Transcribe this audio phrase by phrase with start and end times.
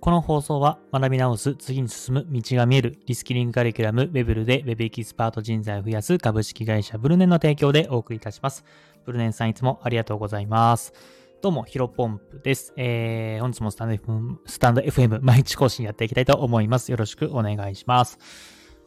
[0.00, 8.64] この放送は学び直す、次に進む、道が見える、リスキリングカリキュラム、ウェブルで Web エキスパート人材を増やす株式会社ブルネンの提供でお送りいたします。
[9.04, 10.94] ブルネンさんいつもありがとうございます。
[11.42, 12.72] どうも、ヒロポンプです。
[12.78, 16.90] えー、本日もスタンド FM、スタンド FM 毎日更新やっていきたいと思います。
[16.90, 18.18] よろしくお願いします。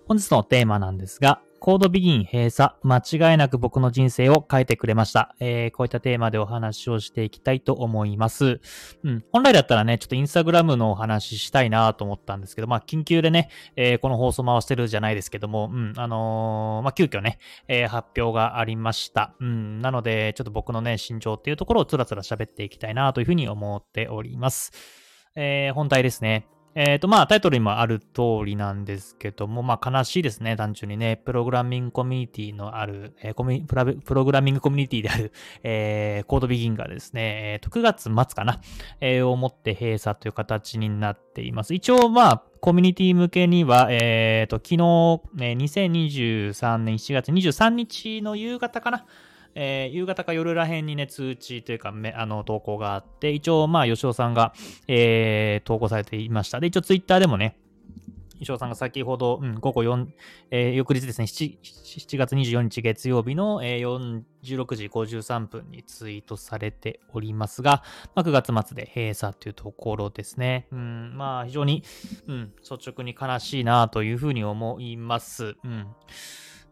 [0.08, 2.98] 本日のテーマなんですが、 CodeBegin 閉鎖、間
[3.32, 5.34] 違いなく僕の人生を変えてくれました。
[5.40, 8.60] えー、こういったテーマでお話をしていきたいと思います。
[9.06, 9.24] うん。
[9.32, 19.34] 本来だったらね、ちょっとインスタグラムのお話ししたいなと思ったんですけど、まあ、緊急でね、えー、この放送回してるじゃないですけども、うん、あのー、まあ、急遽ね、えー、発表がありました。
[19.40, 19.80] うん。
[19.80, 24.74] なので、ちょっと僕のね、心情っていうところをつらつら喋っていきたいなというふうに思っております。
[25.38, 26.46] えー、本題ですね。
[26.76, 31.18] えっ、ー、と、まあ、タイトルにもある通りなんですけども、まあ、悲しいですね、単純にね。
[31.18, 35.32] プログラミングコミュニティのある、えー、コミプラプログラミングコミュニティである、
[35.64, 38.60] えー、コードビギンがですね、えー、と9月末かな、
[39.02, 41.74] え、をもって閉鎖という形になっています。
[41.74, 49.06] 一応、まあ、コミュニティ向けには、えっ、と、昨日、ね、2023年7月23日の夕方かな、
[49.56, 54.54] えー、夕方か夜らへんにね、通知というか、あの、投稿があって、一応、まあ、吉尾さんが、
[54.88, 56.60] えー、投稿されていました。
[56.60, 57.58] で、一応、ツイッターでもね、
[58.44, 60.08] 吉尾さんが先ほど、うん、午後4、
[60.52, 67.84] えー、翌日ですね7、7月24日月曜日の、えー、16時53分にツイートされておりますが、
[68.16, 70.68] まあ、9月末で閉鎖というところですね。
[70.72, 71.84] うん、まあ、非常に、
[72.28, 75.56] うん、率直に悲しいなというふうに思います。
[75.64, 75.88] うん。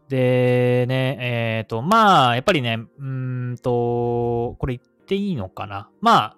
[0.08, 5.88] で、ね、えっ、ー、と、まあ、やっぱりね、うんと、これ言っていいのかな。
[6.00, 6.36] まあ、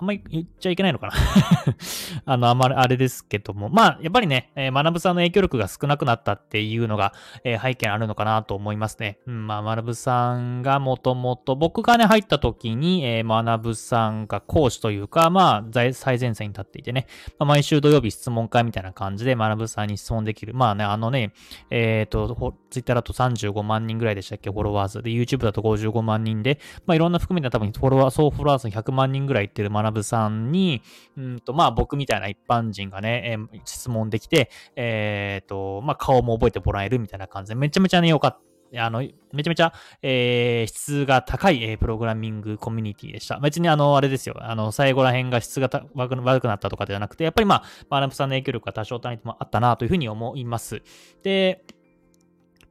[0.00, 1.12] あんまり言っちゃいけないのかな
[2.24, 3.68] あの、あまりあれですけども。
[3.68, 7.12] まあ、やっぱりね、えー、学さんの影響力が少なくなったっていうのが、
[7.44, 9.18] えー、背景あるのかなと思いますね。
[9.26, 17.06] うん、まあ、学さんがもともと、僕がね、入った時に、えー、学さんが講師というか、まあ、最前線に立っていてね、
[17.38, 20.54] まあ、毎週土曜日質問会みたいな感じで学さんに質問できる。
[20.54, 21.34] まあね、あのね、
[21.68, 25.02] えっ、ー、と、ツイッターだと35万人ぐらいでしたっけ、フォロワーズ。
[25.02, 30.82] で、YouTube だと55万人で、まあ、いろんな含めて多分フォロワー、総フォロワー数100万人ぐらいいってる学ぶさんに、
[31.16, 38.50] うんと、まあ僕みたいな一般人がね、えー、質問できて、えっ、ー、と、まあ顔も覚えてもらえるみたいな感じで、めちゃめちゃね、良かった。
[38.76, 39.00] あの、
[39.32, 43.38] めちゃめちゃ、えー、質が高い、えー、プログラミングコミュニティでした。
[43.40, 44.36] 別にあの、あれですよ。
[44.38, 50.82] あの、最後ら辺が質が悪くなったとかではなくて、やっぱりまあ、マナプさんの影響力が多少単位もあったなというふうに思います。
[51.22, 51.64] で、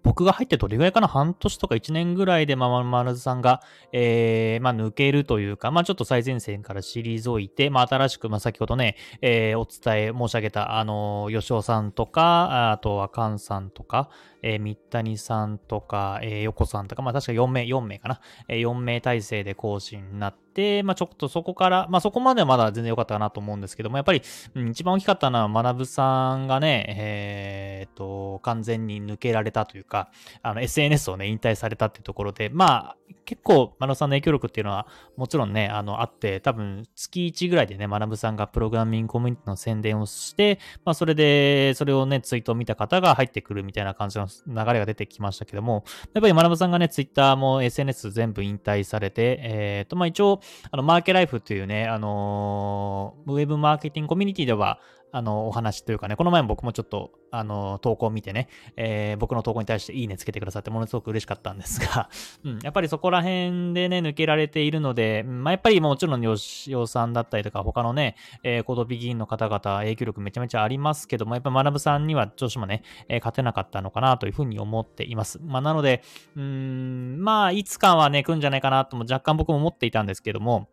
[0.04, 1.08] 僕が入ってどれぐらいかな？
[1.08, 3.62] 半年とか1年ぐらいで、まあ、丸さんが、
[3.92, 14.10] えー、まあ、抜けるというか、まあ、ちょっと最前線から退いて、まあ、新しく、まあ、先ほどね、えー、お伝え申し上げた、あの、吉尾さんとか、あとは菅さんとか、
[14.42, 18.22] えー、三谷さんとか、えー、横さんとか、まあ確か4名、4名かな。
[18.48, 24.22] えー、4名体制で講師になって、でまあちょっとそこから、まあそこまではまだ全然良かったかなと思うんですけども、やっぱり、
[24.56, 30.12] うん、一番大きかったのは学さんがね、えー、っと、完全に抜けられたというか、
[30.42, 45.84] あの SNS をね、引退されたっていうところで、まあ結構、学さんの影響力っていうのはもちろんね、あの、あって、多分月1ぐらいでね、学さんがプログラミングコミュニティの宣伝をして、まあそれで、それをね、ツイートを見た方が入ってくるみたいな感じの流れが出てきましたけども、
[46.14, 50.42] やっぱり学さんがね、ツイッターも SNS 全部引退されて、えっ、と、まあ、一応、
[50.72, 54.80] あの、マーケライフというね、あのー、ウェブマーケティングコミュニティでは、
[55.12, 62.10] あの、お話というかね、この前も僕もちょっと、あの、投稿を見てね、えー、僕の投稿に対していいねつけてくださってものすごく嬉しかったんですが、
[62.46, 75.40] うん、やっぱりそこら辺でね、抜けられているので、まあ、やっぱりもちろん吉尾さんだったりとか、他のね、えー、コードビギンの方々、影響力めちゃめちゃありますけども、やっぱ学さんにはどうしてもね、えー、勝てなかったのかなというふうに思っています。
[75.44, 76.04] まあ、なので、
[76.36, 80.70] うん、まあ、いつかはね、来るんじゃないかなとも若干僕も思っていたんですけども、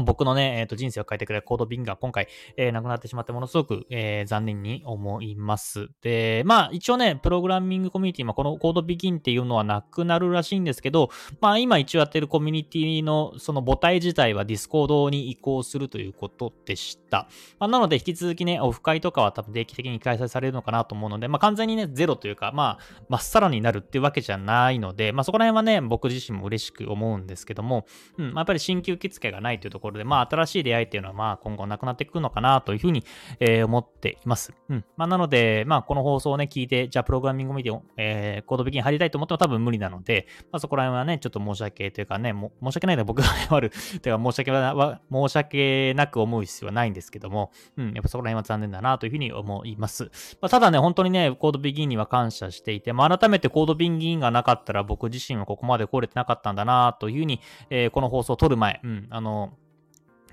[0.00, 5.88] 僕のね、えっ、ー、と、人生を変えてくれる CodeBegin が今回、えー、なくなってしまってものすごく、えー、残念に思います。
[6.00, 11.10] で、まあ、一応ね、プログラミングコミュニティ、まあ、この CodeBegin っていうのはなくなるらしいんですけど、
[11.40, 17.28] まあ、今一応やってるコミュニティのその母体自体は Discord に移行するということでした。
[17.58, 27.86] まあ、なので、引き続きね、オフ会とかは多分定期的に開催されるのかなと思うので、まあ、完全にね、ゼロというか、まあ、まっさらになるっていうわけじゃないので、まあ、そこら辺はね、僕自身も嬉しく思うんですけども、
[28.18, 33.04] うん、まあ、やっぱり新規受付がないというところころで、まあ、新しい出会いっていうのは、まあ、今後なくなっていくのかなというふうに、
[33.40, 34.54] えー、思っています。
[34.70, 34.84] うん。
[34.96, 43.70] まあ、なので、まあ、この放送をね、聞いて、じゃあ、プログラミングミディオ、えー、コードビギン入りたいと思っても多分無理なので、まあ、そこら辺はね、ちょっと申し訳というかね、も申し訳ないので僕が謝る
[44.02, 50.04] というか、申し訳は、申し訳なく思う必要はないんですけども、うん、やっぱそこら辺は残念だなというふうに思います。
[50.40, 57.40] まあ、ただね、本当にね、コードビギンには感謝していて、まあ、改めてコードビギンがなかったら僕自身はここまで来れてなかったんだなというふうに、
[57.70, 59.52] えー、この放送を撮る前、うん、あの、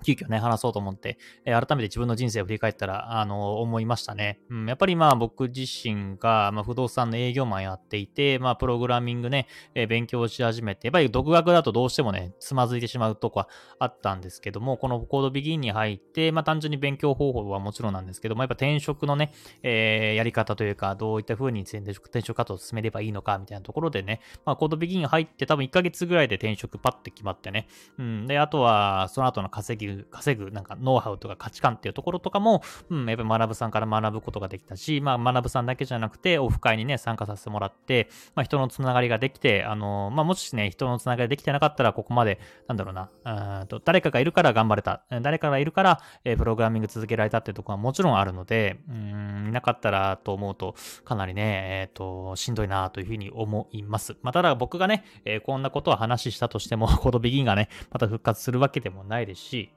[0.04, 4.40] 急遽ね、話そうと思って、えー、改めて自分の人生を振り返ったら、あの、思いましたね。
[4.50, 13.50] うん、やっぱりまあ僕自身が、まあ、不動産の営業マンやっていて、まあプログラミングね、えー、勉強し始めて、やっぱり独学だとどうしてもね、つまずいてしまうとこは
[13.80, 19.32] あったんですけども、このコードビギンに入って、まあ単純に勉強方法はもちろんなんですけども、やっぱ転職のね、
[19.64, 27.68] え、やり方というか、どういった風に転職転職活動を進めればいいのかみたいなところでね、まあコードビギン入って多分1ヶ月ぐらいで転職パッて決まってね、
[27.98, 43.10] うん、で、あとはその後の稼ぎ、稼ぐなんかノウハウとか価値観っていうところとかも、うん、やっぱり学さんから学ぶことができたし、まあ、学さんだけじゃなくて、オフ会にね、参加させてもらって、まあ、人のつながりができて、あの、まあ、もしね、人のつながりできてなかったら、ここまで、なんだろうな、
[43.62, 54.16] うんと誰かがいるから頑張れた、誰かがいるから、えー、プログラミング続けられたっていうところはもちろんあるので、うん、いなかったらと思うと、かなりね、えっ、ー、と、しんどいなというふうに思います。
[54.22, 59.72] まあ、ただ僕がね、えー、こんなことを話したとしても、コードビギンがね、また復活するわけでもないですし、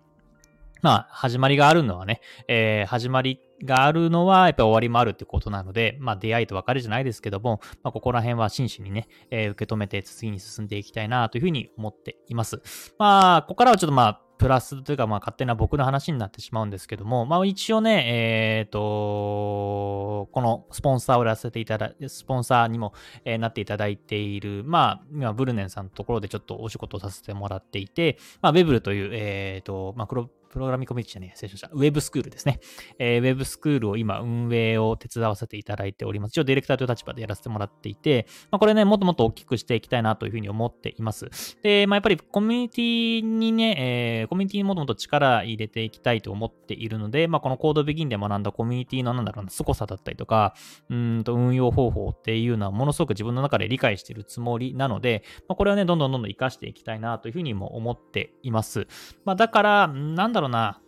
[0.83, 12.61] まあ、始まりがあるのはね、えー、始まりがあるのは、やっぱり終わりもあるってことなので、まあ、出会いと別れじゃないですけども、まあ、ここら辺は真摯にね、えー、受け止めて次に進んでいきたいなというふうに思っています。
[12.99, 22.93] まあ、ここからはちょっとまあ、プラスというか、まあ、勝手な僕の話になってしまうんですけども、まあ、一応ね、えっ、ー、と、このスポンサーをやらせていただいスポンサーにも、
[23.25, 30.07] えー、なっていただいている、まあ、今、ブルネンさんのところでちょっとお仕事をさせてもらっていて、まあ、ベブルという、えっ、ー、と、まあ、
[30.53, 31.69] プログラミングコミュニティじゃねえ、失礼しました。
[31.73, 32.61] ウェブスクールですね。
[32.99, 36.33] えー、ウェブスクールを今運営を手伝わせていただいております。
[36.33, 41.31] 一応ディレクターという立場でやらせてもらっていて、まあ、これね、もっともっと大きくしていきたいなというふうに思っています。
[41.63, 50.55] で、まあ、やっぱりコミュニティにね、えー、コミュニティにもっともっと力入れていきたいと思っているので、まあ、このコードビギンで学んだコミュニティのなんだろうな、凄さだったりとか、
[50.91, 58.87] うんと運用方法っていうのはものすごく自分の中で理解しているつもりなので、まあ、これはね、どんどんどんどん活かしていきたいなというふうにも思っています。
[59.25, 60.81] まあ、だから、なんだろうな、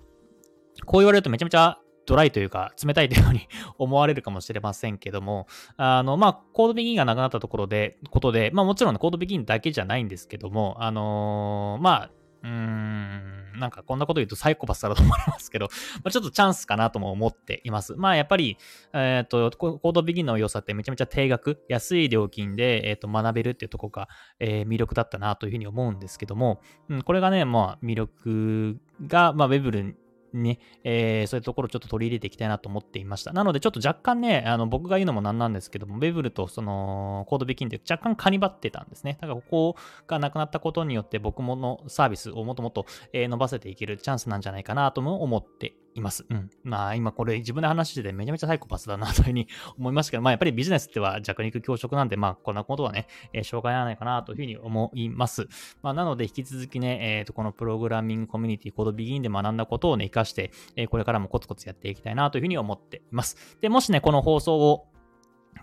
[0.86, 3.48] こう言われるとめちゃめちゃドライというか、冷たいというふうに
[3.78, 5.46] 思われるかもしれませんけども、
[5.76, 12.10] あの、まあ、コードビギンがなくなったところで、ことで、まあもちろん、コードビギンだけじゃないんですけども、あのー、まあ、
[12.44, 15.68] うーん、なんかこんなこと言うとサイコパスだろと思いますけど、
[16.04, 17.94] まあ、ちょっとチャンスかなとも思っています。
[17.96, 18.58] まあやっぱり、
[18.92, 24.08] えっ、ー、と、コードビギンの良さってめちゃめちゃ定額、安い料金で、え、ー、と学べるっていうとこが、
[24.38, 26.60] えー、魅力だったなというふうに思うんですけども、
[26.90, 29.96] うん、これがね、まあ魅力が、まあウェブル
[30.34, 33.32] ね、えー、そういうところをちょっと取り入れていきたいなと思っていました。
[33.32, 39.18] なので、ちょっと若干ね、あの僕が言うのもなんなんですけども、ベブルとそのコードビキンって若干カニバってたんですね。
[39.20, 39.76] だからここ
[40.06, 46.26] がなくなったことによって僕ものサービスをもっともっと、伸ばせていけるチャンスなんじゃないかなとも思っています。
[46.28, 46.50] うん。
[46.62, 49.48] まあ今これ自分で話しててめちゃめちゃサイコパスだなというふうに
[49.78, 55.48] 思いますけど、まあやっぱりビジネスっては弱肉強食なんで、まあこんなことはね、えー、障害ないかなというふうに思います。
[55.82, 63.58] まあなので引き続きね、えっ、ー、とこのプログラミングコミュニティコードビギンで学んだことをね、活かして、えー、これからもコツコツやっていきたいなというふうに思っています。
[63.60, 64.86] で、もしね、この放送を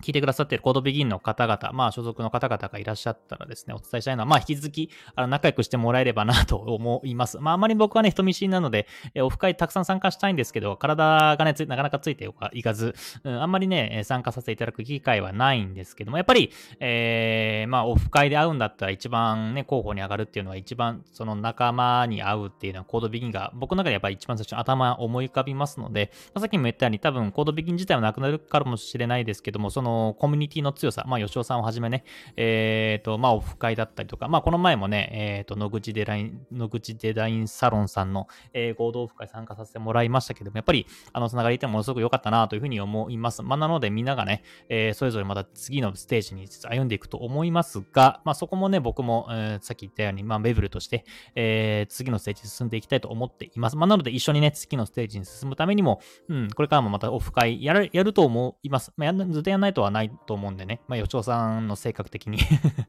[0.00, 7.38] 聞いてくださっているコードビギンの方々、まあ所属の方々がいらっしゃったらですね、お伝えしたいのは、まあ引き続き、あの、仲良くしてもらえればな と思います。
[7.38, 12.94] まああまり僕はね、人見知りなので、えオフ会たくさん参加したいんですけど、体がね、なかなかついていかず、
[13.24, 16.50] うん、あんまりね、参加させていただく機会はないんですけども、やっぱり、
[16.80, 32.04] えー、まあオフ会で会うんだったら一番ね、候補に上がるっていうのは一番その仲間に会うっていうのはコードビギンが僕の中でやっぱり一番最初に頭思い浮かびますので、まあ、さっきも言ったように多分コードビギン自体はなくなるかもしれないですけども、そののコミュニティの強さ、まあ、吉尾さんをはじめね、
[32.36, 43.42] えっ、ー、と、まあ、オフ会だったりとか、まあ、この前もね、えっ、ー、と、野口デザイン、野口デザインサロンさんの、えー、合同オフ会参加させてもらいましたけども、やっぱり、あの、つながりってものすごく良かったなというふうに思います。
[43.42, 53.76] まあ、なので、みんながね、えー、それぞれまた次のステージに歩んでいくと思いますが、まあ、そこもね、僕も、えー、さっき言ったように、まあ、ベブルとして、えー、次のステージに進んでいきたいと思っています。
[53.76, 58.92] まあ、なので、一緒にね、次のステージに進むためにも、うん、これからもまたオフ会やる、やると思います。
[58.96, 62.38] まあ、ずっとやらないとはないと思うんでね、まあ、吉尾さんの性格的に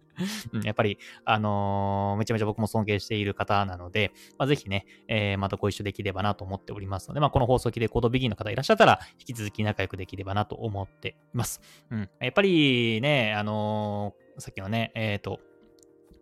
[0.64, 11.62] やっぱり、あのー、めちゃめちゃ僕も尊敬している方なので、まあ、ぜひね、えー、またご一緒できればなと思っておりますので、まあ、この放送機でコードビギンの方いらっしゃったら、引き続き仲良くできればなと思っています。
[11.90, 12.10] うん。
[12.20, 15.40] やっぱりね、あのー、さっきのね、えっ、と、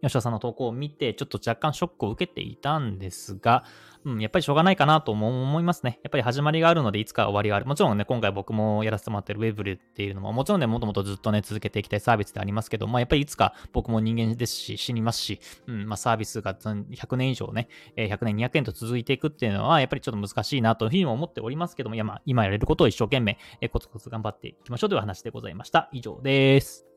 [0.02, 3.64] 吉田さんの投稿を見て、ちょっと若干ショックを受けていたんですが、
[4.04, 6.00] うん、やっぱりしょうがないかなとも思いますね。
[6.04, 7.68] やっぱり始まりがあるので、いつか終わりがある。
[7.68, 23.38] もちろんね、今回僕もやらせてもらってる Web っていうのも、もちろんね、もともとずっとね、続けていきたいサービスでありますけど、まあやっぱりいつか僕も人間ですし、死にますし、うん、まあサービスが100年以上ね、100年200年と続いていくっていうのは、やっぱりちょっと難しいなというふうにも思っておりますけども、いやまあ今やれることを一生懸命、
[23.72, 25.90] コツコツ頑張っていきましょうという話でございました。
[25.92, 26.88] 以上です。